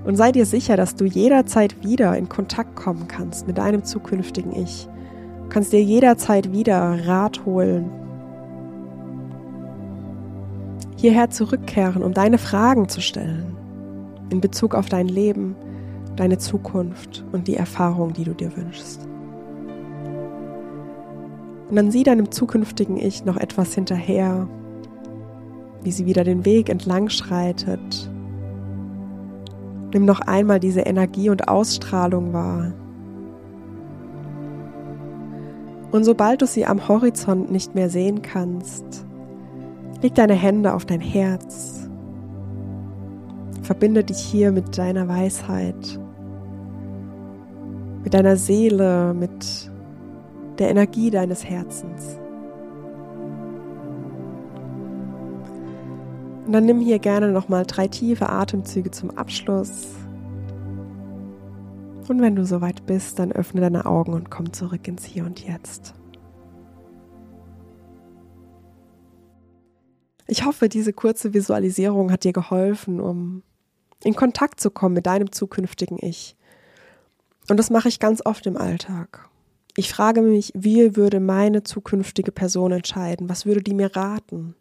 [0.06, 4.54] und sei dir sicher, dass du jederzeit wieder in Kontakt kommen kannst mit deinem zukünftigen
[4.54, 4.88] Ich.
[5.44, 7.90] Du kannst dir jederzeit wieder Rat holen.
[10.98, 13.56] Hierher zurückkehren, um deine Fragen zu stellen.
[14.30, 15.56] In Bezug auf dein Leben,
[16.16, 19.08] deine Zukunft und die Erfahrung, die du dir wünschst.
[21.70, 24.48] Und dann sieh deinem zukünftigen Ich noch etwas hinterher,
[25.82, 28.10] wie sie wieder den Weg entlang schreitet,
[29.94, 32.74] Nimm noch einmal diese Energie und Ausstrahlung wahr.
[35.92, 39.06] Und sobald du sie am Horizont nicht mehr sehen kannst,
[40.02, 41.88] leg deine Hände auf dein Herz.
[43.62, 46.00] Verbinde dich hier mit deiner Weisheit,
[48.04, 49.72] mit deiner Seele, mit
[50.58, 52.20] der Energie deines Herzens.
[56.46, 59.88] Und dann nimm hier gerne nochmal drei tiefe Atemzüge zum Abschluss.
[62.08, 65.40] Und wenn du soweit bist, dann öffne deine Augen und komm zurück ins Hier und
[65.46, 65.94] Jetzt.
[70.28, 73.44] Ich hoffe, diese kurze Visualisierung hat dir geholfen, um
[74.04, 76.36] in Kontakt zu kommen mit deinem zukünftigen Ich.
[77.50, 79.30] Und das mache ich ganz oft im Alltag.
[79.76, 83.30] Ich frage mich, wie würde meine zukünftige Person entscheiden?
[83.30, 84.56] Was würde die mir raten?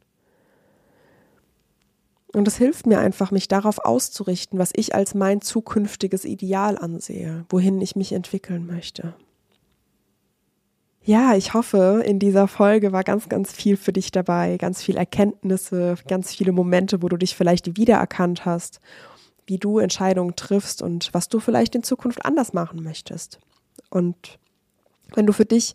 [2.35, 7.45] Und es hilft mir einfach, mich darauf auszurichten, was ich als mein zukünftiges Ideal ansehe,
[7.51, 9.15] wohin ich mich entwickeln möchte.
[11.05, 14.97] Ja, ich hoffe, in dieser Folge war ganz, ganz viel für dich dabei, ganz viel
[14.97, 18.81] Erkenntnisse, ganz viele Momente, wo du dich vielleicht wiedererkannt hast,
[19.47, 23.41] wie du Entscheidungen triffst und was du vielleicht in Zukunft anders machen möchtest.
[23.91, 24.39] Und
[25.15, 25.75] wenn du für dich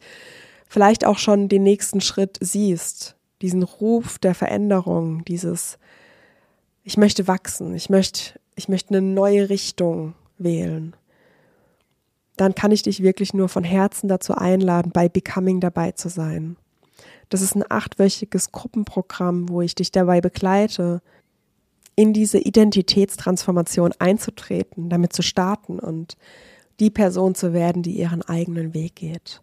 [0.68, 5.78] vielleicht auch schon den nächsten Schritt siehst, diesen Ruf der Veränderung, dieses
[6.88, 10.96] ich möchte wachsen, ich möchte, ich möchte eine neue Richtung wählen,
[12.38, 16.56] dann kann ich dich wirklich nur von Herzen dazu einladen, bei Becoming dabei zu sein.
[17.28, 21.02] Das ist ein achtwöchiges Gruppenprogramm, wo ich dich dabei begleite,
[21.98, 26.16] in diese Identitätstransformation einzutreten, damit zu starten und
[26.80, 29.42] die Person zu werden, die ihren eigenen Weg geht.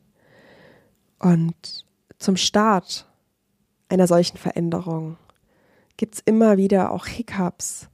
[1.19, 1.85] Und
[2.19, 3.07] zum Start
[3.91, 5.19] einer solchen Veränderung
[5.97, 7.89] gibt es immer wieder auch Hiccups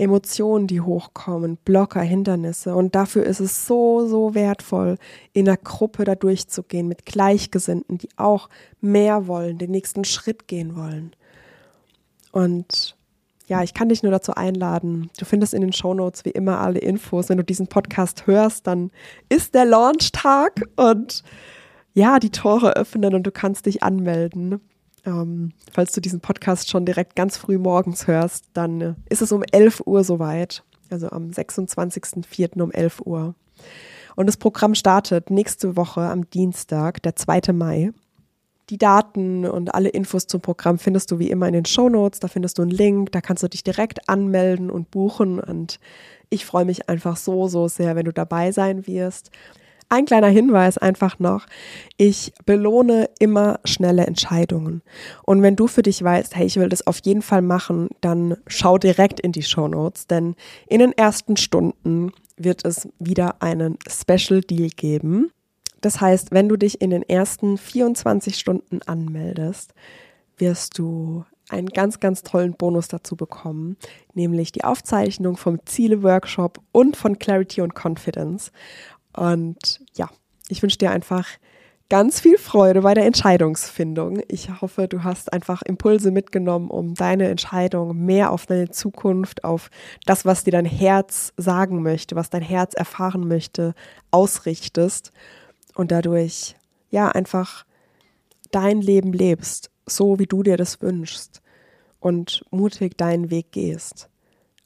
[0.00, 2.74] Emotionen, die hochkommen, Blocker, Hindernisse.
[2.74, 4.96] Und dafür ist es so, so wertvoll,
[5.34, 8.48] in einer Gruppe da durchzugehen mit Gleichgesinnten, die auch
[8.80, 11.14] mehr wollen, den nächsten Schritt gehen wollen.
[12.32, 12.96] Und
[13.46, 15.10] ja, ich kann dich nur dazu einladen.
[15.18, 17.28] Du findest in den Shownotes wie immer alle Infos.
[17.28, 18.90] Wenn du diesen Podcast hörst, dann
[19.28, 21.24] ist der Launchtag und
[21.92, 24.62] ja, die Tore öffnen und du kannst dich anmelden.
[25.06, 29.32] Ähm, falls du diesen Podcast schon direkt ganz früh morgens hörst, dann äh, ist es
[29.32, 30.62] um 11 Uhr soweit.
[30.90, 32.60] Also am 26.04.
[32.60, 33.34] um 11 Uhr.
[34.16, 37.52] Und das Programm startet nächste Woche am Dienstag, der 2.
[37.52, 37.92] Mai.
[38.68, 42.20] Die Daten und alle Infos zum Programm findest du wie immer in den Show Notes.
[42.20, 45.40] Da findest du einen Link, da kannst du dich direkt anmelden und buchen.
[45.40, 45.80] Und
[46.28, 49.30] ich freue mich einfach so, so sehr, wenn du dabei sein wirst.
[49.92, 51.46] Ein kleiner Hinweis einfach noch.
[51.96, 54.82] Ich belohne immer schnelle Entscheidungen.
[55.24, 58.36] Und wenn du für dich weißt, hey, ich will das auf jeden Fall machen, dann
[58.46, 60.36] schau direkt in die Show Notes, denn
[60.68, 65.32] in den ersten Stunden wird es wieder einen Special Deal geben.
[65.80, 69.74] Das heißt, wenn du dich in den ersten 24 Stunden anmeldest,
[70.38, 73.76] wirst du einen ganz, ganz tollen Bonus dazu bekommen,
[74.14, 78.52] nämlich die Aufzeichnung vom Ziele-Workshop und von Clarity und Confidence.
[79.12, 80.08] Und ja,
[80.48, 81.26] ich wünsche dir einfach
[81.90, 84.20] ganz viel Freude bei der Entscheidungsfindung.
[84.28, 89.70] Ich hoffe, du hast einfach Impulse mitgenommen, um deine Entscheidung mehr auf deine Zukunft, auf
[90.06, 93.74] das, was dir dein Herz sagen möchte, was dein Herz erfahren möchte,
[94.12, 95.12] ausrichtest.
[95.74, 96.54] Und dadurch
[96.90, 97.64] ja einfach
[98.52, 101.42] dein Leben lebst, so wie du dir das wünschst
[101.98, 104.08] und mutig deinen Weg gehst.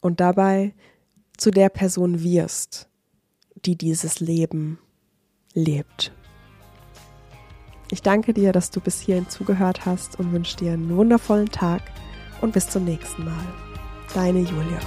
[0.00, 0.74] Und dabei
[1.38, 2.88] zu der Person wirst,
[3.66, 4.78] die dieses Leben
[5.52, 6.12] lebt.
[7.90, 11.82] Ich danke dir, dass du bis hierhin zugehört hast und wünsche dir einen wundervollen Tag
[12.40, 13.46] und bis zum nächsten Mal.
[14.14, 14.80] Deine Julia.